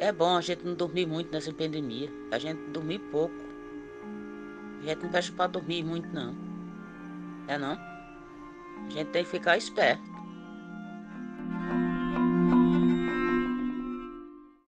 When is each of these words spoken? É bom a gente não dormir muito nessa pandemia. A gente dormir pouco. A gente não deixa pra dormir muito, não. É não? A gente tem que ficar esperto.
É 0.00 0.10
bom 0.10 0.34
a 0.34 0.40
gente 0.40 0.64
não 0.64 0.74
dormir 0.74 1.04
muito 1.04 1.30
nessa 1.30 1.52
pandemia. 1.52 2.10
A 2.30 2.38
gente 2.38 2.58
dormir 2.70 3.00
pouco. 3.12 3.34
A 4.80 4.86
gente 4.86 5.02
não 5.02 5.10
deixa 5.10 5.30
pra 5.30 5.46
dormir 5.46 5.84
muito, 5.84 6.08
não. 6.08 6.34
É 7.46 7.58
não? 7.58 7.72
A 8.86 8.90
gente 8.90 9.08
tem 9.08 9.22
que 9.22 9.30
ficar 9.30 9.58
esperto. 9.58 10.09